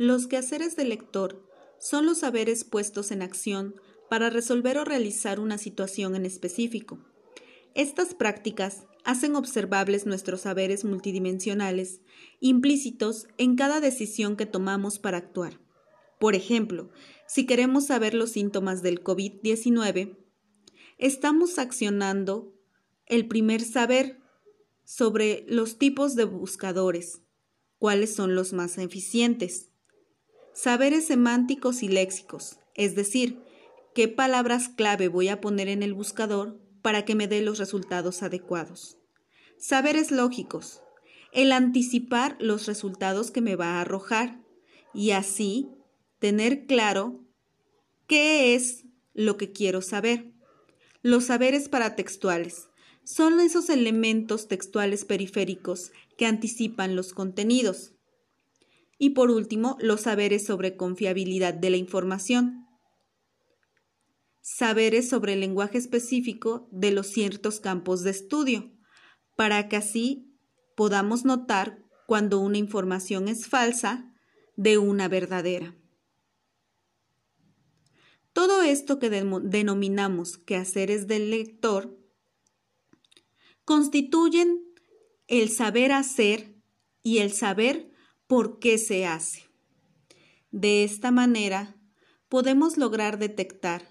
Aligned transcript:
Los 0.00 0.28
quehaceres 0.28 0.76
del 0.76 0.88
lector 0.88 1.46
son 1.78 2.06
los 2.06 2.20
saberes 2.20 2.64
puestos 2.64 3.10
en 3.10 3.20
acción 3.20 3.74
para 4.08 4.30
resolver 4.30 4.78
o 4.78 4.84
realizar 4.86 5.38
una 5.38 5.58
situación 5.58 6.16
en 6.16 6.24
específico. 6.24 7.04
Estas 7.74 8.14
prácticas 8.14 8.84
hacen 9.04 9.36
observables 9.36 10.06
nuestros 10.06 10.40
saberes 10.40 10.86
multidimensionales 10.86 12.00
implícitos 12.40 13.26
en 13.36 13.56
cada 13.56 13.80
decisión 13.80 14.38
que 14.38 14.46
tomamos 14.46 14.98
para 14.98 15.18
actuar. 15.18 15.60
Por 16.18 16.34
ejemplo, 16.34 16.88
si 17.28 17.44
queremos 17.44 17.84
saber 17.84 18.14
los 18.14 18.30
síntomas 18.30 18.80
del 18.80 19.04
COVID-19, 19.04 20.16
estamos 20.96 21.58
accionando 21.58 22.54
el 23.04 23.28
primer 23.28 23.60
saber 23.60 24.18
sobre 24.82 25.44
los 25.46 25.76
tipos 25.76 26.14
de 26.14 26.24
buscadores, 26.24 27.20
cuáles 27.78 28.14
son 28.14 28.34
los 28.34 28.54
más 28.54 28.78
eficientes. 28.78 29.69
Saberes 30.62 31.06
semánticos 31.06 31.82
y 31.82 31.88
léxicos, 31.88 32.58
es 32.74 32.94
decir, 32.94 33.42
qué 33.94 34.08
palabras 34.08 34.68
clave 34.68 35.08
voy 35.08 35.28
a 35.28 35.40
poner 35.40 35.68
en 35.68 35.82
el 35.82 35.94
buscador 35.94 36.60
para 36.82 37.06
que 37.06 37.14
me 37.14 37.28
dé 37.28 37.40
los 37.40 37.58
resultados 37.58 38.22
adecuados. 38.22 38.98
Saberes 39.56 40.10
lógicos, 40.10 40.82
el 41.32 41.52
anticipar 41.52 42.36
los 42.40 42.66
resultados 42.66 43.30
que 43.30 43.40
me 43.40 43.56
va 43.56 43.78
a 43.78 43.80
arrojar 43.80 44.44
y 44.92 45.12
así 45.12 45.70
tener 46.18 46.66
claro 46.66 47.24
qué 48.06 48.54
es 48.54 48.84
lo 49.14 49.38
que 49.38 49.52
quiero 49.52 49.80
saber. 49.80 50.30
Los 51.00 51.24
saberes 51.24 51.70
paratextuales 51.70 52.68
son 53.02 53.40
esos 53.40 53.70
elementos 53.70 54.46
textuales 54.46 55.06
periféricos 55.06 55.90
que 56.18 56.26
anticipan 56.26 56.96
los 56.96 57.14
contenidos. 57.14 57.94
Y 59.02 59.10
por 59.10 59.30
último, 59.30 59.78
los 59.80 60.02
saberes 60.02 60.44
sobre 60.44 60.76
confiabilidad 60.76 61.54
de 61.54 61.70
la 61.70 61.78
información. 61.78 62.66
Saberes 64.42 65.08
sobre 65.08 65.32
el 65.32 65.40
lenguaje 65.40 65.78
específico 65.78 66.68
de 66.70 66.90
los 66.90 67.06
ciertos 67.06 67.60
campos 67.60 68.02
de 68.02 68.10
estudio, 68.10 68.70
para 69.36 69.70
que 69.70 69.76
así 69.76 70.36
podamos 70.76 71.24
notar 71.24 71.82
cuando 72.06 72.40
una 72.40 72.58
información 72.58 73.28
es 73.28 73.46
falsa 73.46 74.14
de 74.56 74.76
una 74.76 75.08
verdadera. 75.08 75.74
Todo 78.34 78.60
esto 78.60 78.98
que 78.98 79.08
denominamos 79.08 80.36
quehaceres 80.36 81.06
del 81.06 81.30
lector 81.30 81.98
constituyen 83.64 84.62
el 85.26 85.48
saber 85.48 85.92
hacer 85.92 86.54
y 87.02 87.18
el 87.18 87.32
saber 87.32 87.89
por 88.30 88.60
qué 88.60 88.78
se 88.78 89.06
hace. 89.06 89.42
De 90.52 90.84
esta 90.84 91.10
manera, 91.10 91.76
podemos 92.28 92.78
lograr 92.78 93.18
detectar 93.18 93.82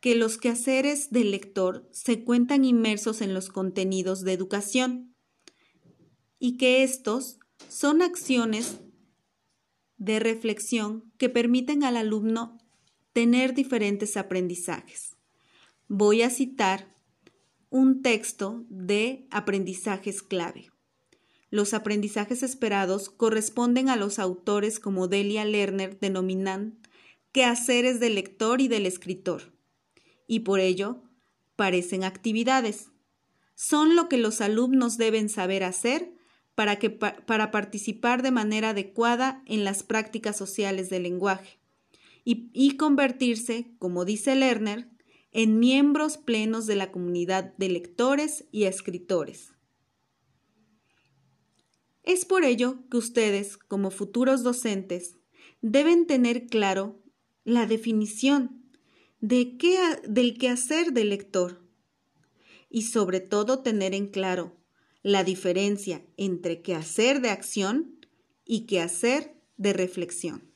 que 0.00 0.16
los 0.16 0.36
quehaceres 0.36 1.12
del 1.12 1.30
lector 1.30 1.88
se 1.92 2.24
cuentan 2.24 2.64
inmersos 2.64 3.20
en 3.20 3.34
los 3.34 3.48
contenidos 3.48 4.24
de 4.24 4.32
educación 4.32 5.14
y 6.40 6.56
que 6.56 6.82
estos 6.82 7.38
son 7.68 8.02
acciones 8.02 8.80
de 9.96 10.18
reflexión 10.18 11.12
que 11.16 11.28
permiten 11.28 11.84
al 11.84 11.96
alumno 11.96 12.58
tener 13.12 13.54
diferentes 13.54 14.16
aprendizajes. 14.16 15.14
Voy 15.86 16.22
a 16.22 16.30
citar 16.30 16.92
un 17.70 18.02
texto 18.02 18.64
de 18.70 19.28
aprendizajes 19.30 20.20
clave. 20.24 20.72
Los 21.56 21.72
aprendizajes 21.72 22.42
esperados 22.42 23.08
corresponden 23.08 23.88
a 23.88 23.96
los 23.96 24.18
autores 24.18 24.78
como 24.78 25.08
Delia 25.08 25.42
Lerner 25.46 25.98
denominan 25.98 26.78
quehaceres 27.32 27.98
del 27.98 28.16
lector 28.16 28.60
y 28.60 28.68
del 28.68 28.84
escritor, 28.84 29.54
y 30.26 30.40
por 30.40 30.60
ello 30.60 31.02
parecen 31.56 32.04
actividades. 32.04 32.88
Son 33.54 33.96
lo 33.96 34.06
que 34.10 34.18
los 34.18 34.42
alumnos 34.42 34.98
deben 34.98 35.30
saber 35.30 35.64
hacer 35.64 36.12
para, 36.54 36.78
que, 36.78 36.90
para 36.90 37.50
participar 37.50 38.22
de 38.22 38.32
manera 38.32 38.70
adecuada 38.70 39.42
en 39.46 39.64
las 39.64 39.82
prácticas 39.82 40.36
sociales 40.36 40.90
del 40.90 41.04
lenguaje 41.04 41.58
y, 42.22 42.50
y 42.52 42.76
convertirse, 42.76 43.70
como 43.78 44.04
dice 44.04 44.34
Lerner, 44.34 44.90
en 45.32 45.58
miembros 45.58 46.18
plenos 46.18 46.66
de 46.66 46.76
la 46.76 46.92
comunidad 46.92 47.54
de 47.56 47.70
lectores 47.70 48.44
y 48.52 48.64
escritores. 48.64 49.55
Es 52.06 52.24
por 52.24 52.44
ello 52.44 52.78
que 52.88 52.96
ustedes, 52.96 53.58
como 53.58 53.90
futuros 53.90 54.44
docentes, 54.44 55.18
deben 55.60 56.06
tener 56.06 56.46
claro 56.46 57.02
la 57.44 57.66
definición 57.66 58.70
de 59.20 59.58
qué, 59.58 59.76
del 60.08 60.38
quehacer 60.38 60.92
del 60.92 61.10
lector 61.10 61.68
y 62.70 62.82
sobre 62.82 63.20
todo 63.20 63.62
tener 63.62 63.92
en 63.92 64.06
claro 64.06 64.56
la 65.02 65.24
diferencia 65.24 66.06
entre 66.16 66.62
quehacer 66.62 67.20
de 67.20 67.30
acción 67.30 67.98
y 68.44 68.66
quehacer 68.66 69.40
de 69.56 69.72
reflexión. 69.72 70.55